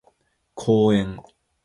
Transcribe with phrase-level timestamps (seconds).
[0.55, 1.19] 公園